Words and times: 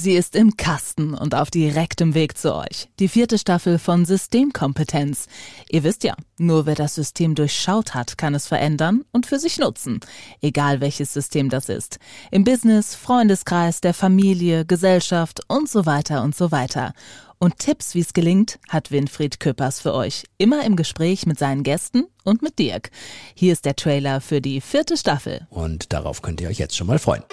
Sie 0.00 0.12
ist 0.12 0.36
im 0.36 0.56
Kasten 0.56 1.12
und 1.12 1.34
auf 1.34 1.50
direktem 1.50 2.14
Weg 2.14 2.38
zu 2.38 2.54
euch. 2.54 2.88
Die 3.00 3.08
vierte 3.08 3.36
Staffel 3.36 3.80
von 3.80 4.04
Systemkompetenz. 4.04 5.26
Ihr 5.70 5.82
wisst 5.82 6.04
ja, 6.04 6.14
nur 6.38 6.66
wer 6.66 6.76
das 6.76 6.94
System 6.94 7.34
durchschaut 7.34 7.94
hat, 7.94 8.16
kann 8.16 8.32
es 8.32 8.46
verändern 8.46 9.04
und 9.10 9.26
für 9.26 9.40
sich 9.40 9.58
nutzen. 9.58 9.98
Egal 10.40 10.80
welches 10.80 11.12
System 11.12 11.48
das 11.48 11.68
ist. 11.68 11.98
Im 12.30 12.44
Business, 12.44 12.94
Freundeskreis, 12.94 13.80
der 13.80 13.92
Familie, 13.92 14.64
Gesellschaft 14.64 15.40
und 15.48 15.68
so 15.68 15.84
weiter 15.84 16.22
und 16.22 16.36
so 16.36 16.52
weiter. 16.52 16.92
Und 17.40 17.58
Tipps, 17.58 17.96
wie 17.96 18.00
es 18.00 18.12
gelingt, 18.12 18.60
hat 18.68 18.92
Winfried 18.92 19.40
Küppers 19.40 19.80
für 19.80 19.94
euch. 19.94 20.26
Immer 20.38 20.64
im 20.64 20.76
Gespräch 20.76 21.26
mit 21.26 21.40
seinen 21.40 21.64
Gästen 21.64 22.04
und 22.22 22.40
mit 22.40 22.60
Dirk. 22.60 22.92
Hier 23.34 23.52
ist 23.52 23.64
der 23.64 23.74
Trailer 23.74 24.20
für 24.20 24.40
die 24.40 24.60
vierte 24.60 24.96
Staffel. 24.96 25.48
Und 25.50 25.92
darauf 25.92 26.22
könnt 26.22 26.40
ihr 26.40 26.48
euch 26.48 26.58
jetzt 26.58 26.76
schon 26.76 26.86
mal 26.86 27.00
freuen. 27.00 27.24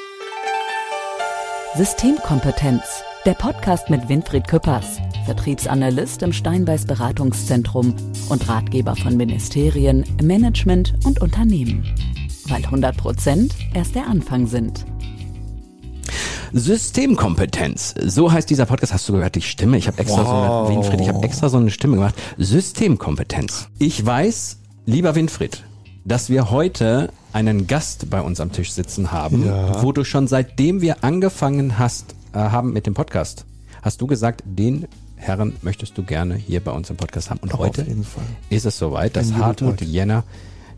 Systemkompetenz, 1.78 2.84
der 3.26 3.34
Podcast 3.34 3.90
mit 3.90 4.08
Winfried 4.08 4.48
Küppers, 4.48 4.98
Vertriebsanalyst 5.26 6.24
im 6.24 6.32
Steinbeiß 6.32 6.86
Beratungszentrum 6.86 7.94
und 8.30 8.48
Ratgeber 8.48 8.96
von 8.96 9.18
Ministerien, 9.18 10.06
Management 10.24 10.94
und 11.04 11.22
Unternehmen. 11.22 11.84
Weil 12.48 12.64
100 12.64 12.96
Prozent 12.96 13.56
erst 13.74 13.94
der 13.94 14.08
Anfang 14.08 14.48
sind. 14.48 14.86
Systemkompetenz. 16.54 17.94
So 18.06 18.32
heißt 18.32 18.50
dieser 18.50 18.66
Podcast. 18.68 18.94
Hast 18.94 19.10
du 19.10 19.14
gehört 19.14 19.36
die 19.36 19.42
Stimme? 19.42 19.78
Ich 19.78 19.88
habe 19.88 19.98
extra 20.00 20.22
Wow. 20.24 20.28
so 20.28 20.74
eine, 20.74 20.82
Winfried, 20.82 21.02
ich 21.02 21.10
habe 21.10 21.24
extra 21.26 21.50
so 21.50 21.58
eine 21.58 21.72
Stimme 21.72 21.96
gemacht. 21.98 22.16
Systemkompetenz. 22.38 23.68
Ich 23.80 24.06
weiß, 24.06 24.60
lieber 24.86 25.14
Winfried, 25.16 25.64
dass 26.06 26.30
wir 26.30 26.52
heute 26.52 27.10
einen 27.36 27.68
Gast 27.68 28.10
bei 28.10 28.22
uns 28.22 28.40
am 28.40 28.54
Tisch 28.54 28.72
sitzen 28.72 29.12
haben, 29.12 29.46
Ja. 29.46 29.84
wo 29.84 29.92
du 29.92 30.06
schon 30.06 30.26
seitdem 30.28 30.80
wir 30.80 31.04
angefangen 31.04 31.78
hast, 31.78 32.16
äh, 32.34 32.38
haben 32.38 32.72
mit 32.72 32.88
dem 32.88 32.94
Podcast, 32.94 33.46
hast 33.82 34.00
du 34.00 34.08
gesagt, 34.08 34.42
den 34.46 34.88
Herren 35.18 35.58
möchtest 35.62 35.98
du 35.98 36.04
gerne 36.04 36.36
hier 36.36 36.62
bei 36.62 36.72
uns 36.72 36.90
im 36.90 36.96
Podcast 36.96 37.30
haben. 37.30 37.40
Und 37.42 37.54
Aber 37.54 37.66
heute 37.66 37.86
ist 38.50 38.66
es 38.66 38.78
soweit, 38.78 39.18
dass 39.18 39.34
Hartmut. 39.34 39.82
Jenner, 39.82 40.24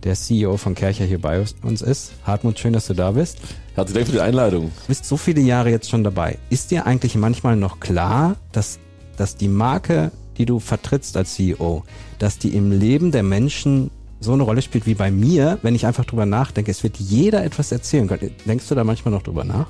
der 0.03 0.15
CEO 0.15 0.57
von 0.57 0.73
Kercher, 0.73 1.05
hier 1.05 1.21
bei 1.21 1.43
uns 1.61 1.81
ist. 1.83 2.13
Hartmut, 2.23 2.57
schön, 2.57 2.73
dass 2.73 2.87
du 2.87 2.95
da 2.95 3.11
bist. 3.11 3.37
Herzlichen 3.75 3.95
Dank 3.95 4.07
für 4.07 4.13
die 4.13 4.21
Einladung. 4.21 4.65
Du 4.81 4.87
bist 4.87 5.05
so 5.05 5.15
viele 5.17 5.41
Jahre 5.41 5.69
jetzt 5.69 5.89
schon 5.91 6.03
dabei. 6.03 6.39
Ist 6.49 6.71
dir 6.71 6.87
eigentlich 6.87 7.13
manchmal 7.15 7.55
noch 7.55 7.79
klar, 7.79 8.35
dass, 8.51 8.79
dass 9.15 9.35
die 9.37 9.47
Marke, 9.47 10.11
die 10.39 10.45
du 10.45 10.59
vertrittst 10.59 11.17
als 11.17 11.35
CEO, 11.35 11.83
dass 12.17 12.39
die 12.39 12.55
im 12.55 12.71
Leben 12.71 13.11
der 13.11 13.23
Menschen 13.23 13.91
so 14.19 14.33
eine 14.33 14.43
Rolle 14.43 14.61
spielt 14.61 14.85
wie 14.85 14.95
bei 14.95 15.11
mir, 15.11 15.59
wenn 15.61 15.75
ich 15.75 15.85
einfach 15.85 16.05
drüber 16.05 16.25
nachdenke, 16.25 16.71
es 16.71 16.83
wird 16.83 16.97
jeder 16.97 17.43
etwas 17.43 17.71
erzählen 17.71 18.07
können. 18.07 18.31
Denkst 18.45 18.67
du 18.67 18.75
da 18.75 18.83
manchmal 18.83 19.13
noch 19.13 19.21
drüber 19.21 19.43
nach? 19.43 19.67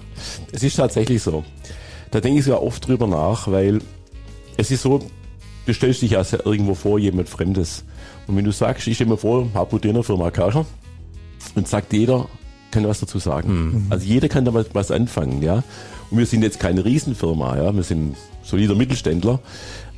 Es 0.52 0.64
ist 0.64 0.76
tatsächlich 0.76 1.22
so. 1.22 1.44
Da 2.12 2.22
denke 2.22 2.40
ich 2.40 2.45
sogar 2.45 2.64
oft 2.64 2.88
drüber 2.88 3.08
nach, 3.08 3.50
weil 3.52 3.80
es 4.56 4.72
ist 4.72 4.81
so, 4.81 5.02
du 5.66 5.73
stellst 5.73 6.02
dich 6.02 6.12
ja 6.12 6.23
irgendwo 6.45 6.75
vor, 6.75 6.98
jemand 6.98 7.28
Fremdes. 7.28 7.84
Und 8.28 8.38
wenn 8.38 8.45
du 8.45 8.52
sagst, 8.52 8.88
ich 8.88 8.95
stelle 8.95 9.12
mir 9.12 9.18
vor, 9.18 9.48
Hartmut 9.53 9.84
Dehner, 9.84 10.03
Firma 10.03 10.31
Karcher, 10.31 10.66
und 11.56 11.68
sagt 11.68 11.94
jeder, 11.94 12.28
kann 12.72 12.88
was 12.88 13.00
dazu 13.00 13.20
sagen. 13.20 13.88
Also 13.90 14.06
jeder 14.06 14.30
kann 14.30 14.46
da 14.46 14.54
was, 14.54 14.68
was 14.73 14.92
anfangen, 14.92 15.42
ja. 15.42 15.64
Und 16.10 16.18
wir 16.18 16.26
sind 16.26 16.42
jetzt 16.44 16.60
keine 16.60 16.86
Riesenfirma, 16.86 17.58
ja. 17.58 17.76
Wir 17.76 17.84
sind 17.84 18.16
solider 18.44 18.76
Mittelständler. 18.76 19.40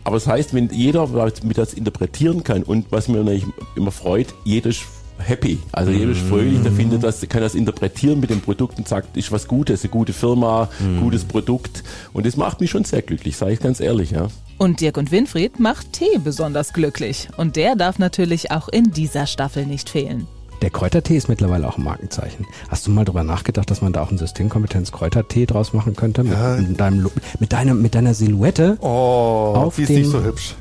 Aber 0.03 0.15
das 0.15 0.27
heißt, 0.27 0.53
wenn 0.53 0.69
jeder 0.69 1.07
mit 1.43 1.57
das 1.57 1.73
interpretieren 1.73 2.43
kann 2.43 2.63
und 2.63 2.87
was 2.89 3.07
mir 3.07 3.17
natürlich 3.17 3.45
immer 3.75 3.91
freut, 3.91 4.27
jeder 4.43 4.69
ist 4.69 4.83
happy. 5.19 5.59
Also 5.71 5.91
jeder 5.91 6.11
ist 6.11 6.21
fröhlich, 6.21 6.61
der 6.61 6.71
findet 6.71 7.03
das, 7.03 7.21
kann 7.27 7.41
das 7.41 7.53
interpretieren 7.53 8.19
mit 8.19 8.29
dem 8.29 8.41
Produkt 8.41 8.77
und 8.77 8.87
sagt, 8.87 9.17
ist 9.17 9.31
was 9.31 9.47
Gutes, 9.47 9.83
eine 9.83 9.91
gute 9.91 10.13
Firma, 10.13 10.69
gutes 10.99 11.25
Produkt. 11.25 11.83
Und 12.13 12.25
das 12.25 12.37
macht 12.37 12.61
mich 12.61 12.71
schon 12.71 12.85
sehr 12.85 13.01
glücklich, 13.01 13.35
sage 13.37 13.53
ich 13.53 13.59
ganz 13.59 13.79
ehrlich, 13.79 14.11
ja. 14.11 14.29
Und 14.57 14.81
Dirk 14.81 14.97
und 14.97 15.11
Winfried 15.11 15.59
macht 15.59 15.93
Tee 15.93 16.17
besonders 16.23 16.73
glücklich. 16.73 17.29
Und 17.37 17.55
der 17.55 17.75
darf 17.75 17.99
natürlich 17.99 18.51
auch 18.51 18.67
in 18.69 18.91
dieser 18.91 19.27
Staffel 19.27 19.65
nicht 19.65 19.89
fehlen. 19.89 20.27
Der 20.61 20.69
Kräutertee 20.69 21.15
ist 21.15 21.29
mittlerweile 21.29 21.67
auch 21.67 21.77
ein 21.77 21.83
Markenzeichen. 21.83 22.45
Hast 22.67 22.85
du 22.85 22.91
mal 22.91 23.05
drüber 23.05 23.23
nachgedacht, 23.23 23.69
dass 23.71 23.81
man 23.81 23.93
da 23.93 24.01
auch 24.03 24.09
einen 24.09 24.17
Systemkompetenz-Kräutertee 24.17 25.45
draus 25.45 25.73
machen 25.73 25.95
könnte? 25.95 26.23
Mit, 26.23 26.33
Ja. 26.33 26.57
mit, 26.57 26.79
deinem, 26.79 27.09
mit, 27.39 27.53
deinem, 27.53 27.81
mit 27.81 27.95
deiner 27.95 28.13
Silhouette? 28.13 28.77
Oh, 28.81 29.53
Auf 29.55 29.75
die 29.77 29.83
ist 29.83 29.89
nicht 29.89 30.09
so 30.09 30.21
hübsch. 30.23 30.55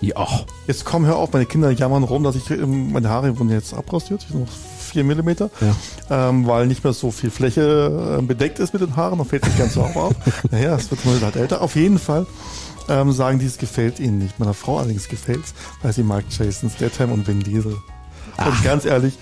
Ja. 0.00 0.26
Jetzt 0.66 0.84
komm, 0.84 1.06
hör 1.06 1.16
auf, 1.16 1.32
meine 1.32 1.44
Kinder 1.46 1.70
jammern 1.72 2.04
rum, 2.04 2.22
dass 2.22 2.36
ich 2.36 2.48
ähm, 2.50 2.92
meine 2.92 3.08
Haare 3.08 3.36
wurden 3.38 3.50
jetzt 3.50 3.74
abrasiert, 3.74 4.24
ich 4.28 4.34
noch 4.34 4.46
vier 4.78 5.02
Millimeter, 5.02 5.50
ähm, 6.08 6.46
weil 6.46 6.66
nicht 6.68 6.84
mehr 6.84 6.92
so 6.92 7.10
viel 7.10 7.30
Fläche 7.30 8.16
äh, 8.18 8.22
bedeckt 8.22 8.58
ist 8.60 8.72
mit 8.72 8.82
den 8.82 8.94
Haaren, 8.96 9.18
dann 9.18 9.26
fällt 9.26 9.42
es 9.42 9.48
nicht 9.50 9.58
ganz 9.58 9.74
so 9.74 9.82
auf. 9.82 9.96
auf. 9.96 10.14
Naja, 10.52 10.76
es 10.76 10.90
wird 10.90 11.04
man 11.04 11.20
halt 11.20 11.34
älter. 11.36 11.60
Auf 11.62 11.74
jeden 11.74 11.98
Fall 11.98 12.26
ähm, 12.88 13.10
sagen 13.12 13.38
die, 13.40 13.46
es 13.46 13.58
gefällt 13.58 13.98
ihnen 13.98 14.18
nicht. 14.18 14.38
Meiner 14.38 14.54
Frau 14.54 14.78
allerdings 14.78 15.08
gefällt's, 15.08 15.52
weil 15.82 15.92
sie 15.92 16.04
mag 16.04 16.24
Jason 16.30 16.70
Statham 16.70 17.10
und 17.12 17.26
Vin 17.26 17.40
Diesel. 17.40 17.76
Und 18.44 18.62
ganz 18.62 18.84
ehrlich, 18.84 19.14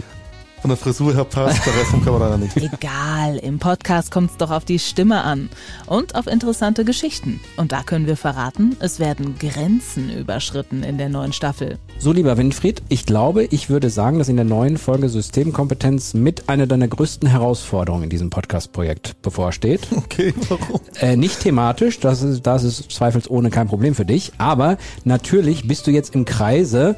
von 0.60 0.70
der 0.70 0.76
Frisur 0.78 1.14
her 1.14 1.24
passt, 1.24 1.64
der 1.64 1.74
Rest 1.76 1.90
vom 1.90 2.02
Körper 2.02 2.18
leider 2.18 2.38
nicht. 2.38 2.56
Egal, 2.56 3.36
im 3.36 3.58
Podcast 3.58 4.10
kommt's 4.10 4.36
doch 4.36 4.50
auf 4.50 4.64
die 4.64 4.78
Stimme 4.78 5.22
an 5.22 5.48
und 5.86 6.14
auf 6.16 6.26
interessante 6.26 6.84
Geschichten. 6.84 7.40
Und 7.56 7.72
da 7.72 7.82
können 7.82 8.06
wir 8.06 8.16
verraten, 8.16 8.76
es 8.80 8.98
werden 8.98 9.36
Grenzen 9.38 10.10
überschritten 10.10 10.82
in 10.82 10.98
der 10.98 11.08
neuen 11.08 11.32
Staffel. 11.32 11.78
So, 11.98 12.12
lieber 12.12 12.36
Winfried, 12.36 12.82
ich 12.88 13.06
glaube, 13.06 13.44
ich 13.44 13.70
würde 13.70 13.90
sagen, 13.90 14.18
dass 14.18 14.28
in 14.28 14.36
der 14.36 14.44
neuen 14.44 14.76
Folge 14.76 15.08
Systemkompetenz 15.08 16.14
mit 16.14 16.48
einer 16.48 16.66
deiner 16.66 16.88
größten 16.88 17.28
Herausforderungen 17.28 18.04
in 18.04 18.10
diesem 18.10 18.30
Podcast-Projekt 18.30 19.22
bevorsteht. 19.22 19.86
Okay, 19.96 20.34
warum? 20.48 20.80
Äh, 21.00 21.16
nicht 21.16 21.40
thematisch, 21.40 22.00
das 22.00 22.22
ist, 22.22 22.46
das 22.46 22.64
ist 22.64 22.90
zweifelsohne 22.90 23.50
kein 23.50 23.66
Problem 23.66 23.94
für 23.94 24.04
dich, 24.04 24.32
aber 24.38 24.78
natürlich 25.04 25.66
bist 25.66 25.86
du 25.86 25.90
jetzt 25.90 26.14
im 26.14 26.24
Kreise 26.24 26.96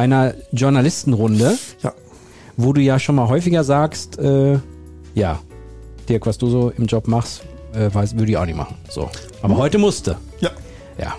einer 0.00 0.34
Journalistenrunde, 0.52 1.56
Ja, 1.82 1.92
wo 2.56 2.72
du 2.72 2.80
ja 2.80 2.98
schon 2.98 3.14
mal 3.14 3.28
häufiger 3.28 3.64
sagst, 3.64 4.18
äh, 4.18 4.58
ja, 5.14 5.38
Dirk, 6.08 6.26
was 6.26 6.38
du 6.38 6.48
so 6.48 6.70
im 6.76 6.86
Job 6.86 7.06
machst, 7.08 7.42
äh, 7.74 7.92
weiß, 7.92 8.16
würde 8.16 8.32
ich 8.32 8.36
auch 8.36 8.46
nicht 8.46 8.56
machen. 8.56 8.76
So. 8.88 9.08
Aber 9.42 9.56
heute 9.56 9.78
musste. 9.78 10.16
ja. 10.40 10.50
Ja. 10.98 11.14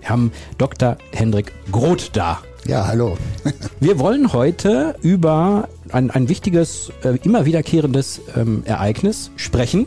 Wir 0.00 0.08
haben 0.10 0.32
Dr. 0.56 0.96
Hendrik 1.12 1.52
Groth 1.70 2.10
da. 2.14 2.38
Ja, 2.66 2.86
hallo. 2.86 3.18
Wir 3.80 3.98
wollen 3.98 4.32
heute 4.32 4.94
über 5.02 5.68
ein, 5.90 6.10
ein 6.10 6.28
wichtiges, 6.28 6.90
äh, 7.04 7.18
immer 7.24 7.44
wiederkehrendes 7.44 8.20
ähm, 8.36 8.62
Ereignis 8.64 9.30
sprechen. 9.36 9.86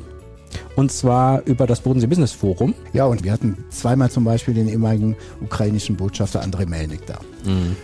Und 0.76 0.92
zwar 0.92 1.42
über 1.46 1.66
das 1.66 1.80
Bodensee 1.82 2.08
Business 2.08 2.34
Forum. 2.34 2.74
Ja, 2.94 3.06
und 3.06 3.24
wir 3.24 3.32
hatten 3.32 3.64
zweimal 3.70 4.12
zum 4.12 4.26
Beispiel 4.26 4.54
den 4.54 4.68
ehemaligen 4.68 5.16
ukrainischen 5.42 5.96
Botschafter 5.96 6.42
Andrei 6.42 6.66
Melnik 6.66 7.06
da. 7.06 7.20
Ähm, 7.48 7.76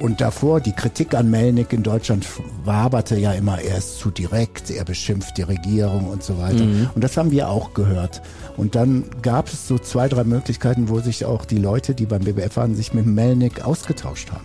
und 0.00 0.20
davor, 0.20 0.60
die 0.60 0.72
Kritik 0.72 1.14
an 1.14 1.30
Melnik 1.30 1.72
in 1.72 1.82
Deutschland 1.82 2.26
waberte 2.64 3.16
ja 3.18 3.32
immer, 3.32 3.60
er 3.60 3.78
ist 3.78 3.98
zu 3.98 4.10
direkt, 4.10 4.70
er 4.70 4.84
beschimpft 4.84 5.36
die 5.38 5.42
Regierung 5.42 6.08
und 6.08 6.22
so 6.22 6.38
weiter. 6.38 6.64
Und 6.94 7.04
das 7.04 7.16
haben 7.16 7.30
wir 7.30 7.48
auch 7.48 7.72
gehört. 7.74 8.22
Und 8.56 8.74
dann 8.74 9.04
gab 9.22 9.48
es 9.48 9.66
so 9.66 9.78
zwei, 9.78 10.08
drei 10.08 10.24
Möglichkeiten, 10.24 10.88
wo 10.88 11.00
sich 11.00 11.24
auch 11.24 11.44
die 11.44 11.58
Leute, 11.58 11.94
die 11.94 12.06
beim 12.06 12.22
BBF 12.22 12.56
waren, 12.56 12.74
sich 12.74 12.92
mit 12.92 13.06
Melnik 13.06 13.64
ausgetauscht 13.64 14.30
haben. 14.32 14.44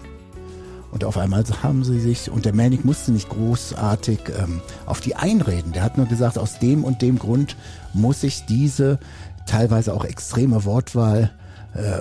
Und 0.92 1.04
auf 1.04 1.18
einmal 1.18 1.44
haben 1.62 1.84
sie 1.84 2.00
sich, 2.00 2.32
und 2.32 2.46
der 2.46 2.54
Melnik 2.54 2.86
musste 2.86 3.12
nicht 3.12 3.28
großartig 3.28 4.20
ähm, 4.42 4.62
auf 4.86 5.02
die 5.02 5.16
einreden. 5.16 5.74
Der 5.74 5.84
hat 5.84 5.98
nur 5.98 6.06
gesagt, 6.06 6.38
aus 6.38 6.60
dem 6.60 6.86
und 6.86 7.02
dem 7.02 7.20
Grund 7.20 7.58
muss 7.94 8.24
ich 8.24 8.46
diese 8.46 9.00
teilweise 9.46 9.94
auch 9.94 10.06
extreme 10.06 10.64
Wortwahl 10.64 11.32
äh, 11.74 12.00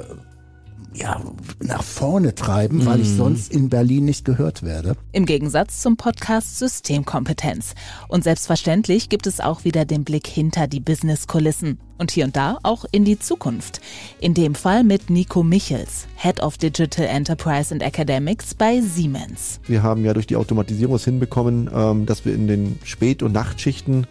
ja, 0.92 1.20
nach 1.60 1.82
vorne 1.82 2.34
treiben, 2.34 2.84
weil 2.86 3.00
ich 3.00 3.08
sonst 3.08 3.52
in 3.52 3.68
Berlin 3.68 4.04
nicht 4.04 4.24
gehört 4.24 4.62
werde. 4.62 4.96
Im 5.12 5.26
Gegensatz 5.26 5.80
zum 5.80 5.96
Podcast 5.96 6.58
Systemkompetenz. 6.58 7.74
Und 8.08 8.24
selbstverständlich 8.24 9.08
gibt 9.08 9.26
es 9.26 9.40
auch 9.40 9.64
wieder 9.64 9.84
den 9.84 10.04
Blick 10.04 10.26
hinter 10.26 10.66
die 10.66 10.80
Business-Kulissen. 10.80 11.80
Und 11.98 12.10
hier 12.10 12.24
und 12.24 12.36
da 12.36 12.58
auch 12.62 12.84
in 12.90 13.04
die 13.04 13.18
Zukunft. 13.18 13.80
In 14.20 14.34
dem 14.34 14.54
Fall 14.54 14.84
mit 14.84 15.10
Nico 15.10 15.42
Michels, 15.42 16.06
Head 16.16 16.40
of 16.42 16.58
Digital 16.58 17.06
Enterprise 17.06 17.72
and 17.72 17.82
Academics 17.82 18.54
bei 18.54 18.80
Siemens. 18.80 19.60
Wir 19.66 19.82
haben 19.82 20.04
ja 20.04 20.12
durch 20.12 20.26
die 20.26 20.36
Automatisierung 20.36 20.96
es 20.96 21.04
hinbekommen, 21.04 21.70
ähm, 21.72 22.06
dass 22.06 22.24
wir 22.24 22.34
in 22.34 22.46
den 22.46 22.78
Spät- 22.84 23.22
und 23.22 23.32
Nachtschichten 23.32 24.06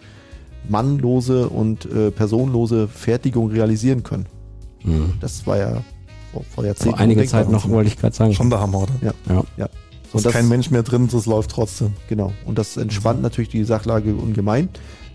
mannlose 0.68 1.48
und 1.50 1.84
äh, 1.84 2.10
personenlose 2.10 2.88
Fertigung 2.88 3.50
realisieren 3.50 4.02
können. 4.02 4.26
Das 5.20 5.46
war 5.46 5.56
ja 5.56 5.82
vor, 6.34 6.44
vor 6.54 6.64
Jahrzehnten 6.66 6.90
Vor 6.96 7.00
einiger. 7.00 7.24
Zeit 7.26 7.50
noch, 7.50 7.68
wollte 7.68 7.88
ich 7.88 7.96
gerade 7.96 8.14
sagen. 8.14 8.34
Schon 8.34 8.50
der 8.50 8.60
Hammer, 8.60 8.82
oder? 8.82 8.92
Ja, 9.00 9.14
Ja. 9.28 9.44
ja. 9.56 9.68
Da 10.12 10.18
ist 10.18 10.26
das- 10.26 10.32
kein 10.32 10.48
Mensch 10.48 10.70
mehr 10.70 10.82
drin, 10.82 11.08
das 11.10 11.26
läuft 11.26 11.50
trotzdem. 11.50 11.94
Genau. 12.08 12.32
Und 12.44 12.58
das 12.58 12.76
entspannt 12.76 13.22
natürlich 13.22 13.48
die 13.48 13.64
Sachlage 13.64 14.14
ungemein. 14.14 14.68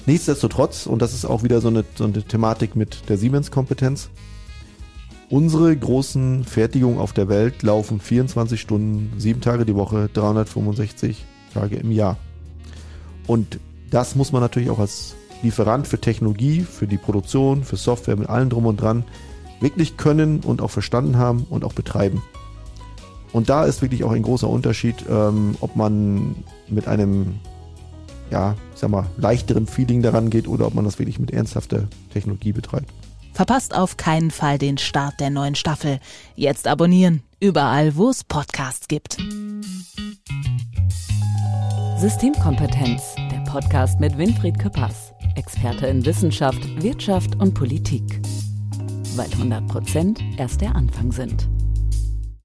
Nichtsdestotrotz, 0.06 0.88
und 0.88 1.02
das 1.02 1.14
ist 1.14 1.26
auch 1.26 1.44
wieder 1.44 1.62
so 1.62 1.68
eine, 1.68 1.86
so 1.96 2.04
eine 2.06 2.24
Thematik 2.24 2.76
mit 2.76 3.08
der 3.10 3.18
Siemens-Kompetenz, 3.18 4.10
unsere 5.30 5.76
großen 5.76 6.44
Fertigungen 6.44 7.00
auf 7.00 7.14
der 7.14 7.30
Welt 7.30 7.62
laufen 7.64 8.00
24 8.00 8.60
Stunden, 8.60 9.14
sieben 9.20 9.42
Tage 9.42 9.66
die 9.66 9.76
Woche, 9.76 10.10
365 10.14 11.24
Tage 11.54 11.76
im 11.78 11.92
Jahr. 11.92 12.18
Und 13.28 13.60
das 13.92 14.16
muss 14.16 14.32
man 14.32 14.42
natürlich 14.42 14.70
auch 14.70 14.80
als 14.80 15.16
Lieferant 15.44 15.88
für 15.88 16.00
Technologie, 16.02 16.62
für 16.62 16.88
die 16.88 16.98
Produktion, 16.98 17.64
für 17.64 17.78
Software 17.78 18.18
mit 18.18 18.28
allem 18.28 18.50
drum 18.50 18.66
und 18.66 18.82
dran 18.82 19.04
wirklich 19.60 19.98
können 19.98 20.40
und 20.40 20.62
auch 20.62 20.72
verstanden 20.72 21.18
haben 21.18 21.46
und 21.50 21.64
auch 21.64 21.74
betreiben. 21.74 22.22
Und 23.32 23.50
da 23.50 23.66
ist 23.66 23.82
wirklich 23.82 24.04
auch 24.04 24.12
ein 24.12 24.24
großer 24.24 24.50
Unterschied, 24.50 24.96
ähm, 25.10 25.56
ob 25.60 25.76
man 25.76 26.36
mit 26.68 26.88
einem, 26.88 27.40
ja, 28.32 28.56
ich 28.74 28.80
sag 28.80 28.90
mal, 28.90 29.06
leichteren 29.18 29.68
Feeling 29.68 30.02
daran 30.02 30.30
geht 30.30 30.48
oder 30.48 30.66
ob 30.66 30.74
man 30.74 30.86
das 30.86 30.98
wirklich 30.98 31.20
mit 31.20 31.32
ernsthafter 31.32 31.88
Technologie 32.12 32.54
betreibt. 32.54 32.92
Verpasst 33.34 33.76
auf 33.76 33.98
keinen 33.98 34.32
Fall 34.32 34.58
den 34.58 34.78
Start 34.78 35.20
der 35.20 35.30
neuen 35.30 35.56
Staffel. 35.56 36.00
Jetzt 36.36 36.68
abonnieren, 36.68 37.22
überall 37.40 37.96
wo 37.96 38.10
es 38.10 38.24
Podcasts 38.24 38.88
gibt. 38.88 39.18
Systemkompetenz, 42.00 43.16
der 43.32 43.44
Podcast 43.50 44.00
mit 44.00 44.18
Winfried 44.18 44.58
Küppers, 44.58 45.14
Experte 45.36 45.88
in 45.88 46.06
Wissenschaft, 46.06 46.82
Wirtschaft 46.82 47.36
und 47.36 47.54
Politik. 47.54 48.22
Weil 49.16 49.32
100 49.32 49.68
Prozent 49.68 50.22
erst 50.38 50.62
der 50.62 50.76
Anfang 50.76 51.12
sind. 51.12 51.48